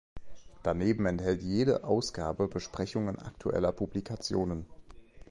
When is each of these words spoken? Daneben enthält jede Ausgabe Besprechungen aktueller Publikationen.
Daneben 0.63 1.05
enthält 1.05 1.43
jede 1.43 1.83
Ausgabe 1.83 2.47
Besprechungen 2.47 3.19
aktueller 3.19 3.71
Publikationen. 3.71 4.65